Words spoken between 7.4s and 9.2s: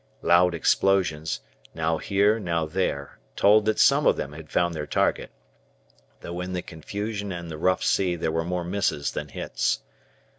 the rough sea there were more misses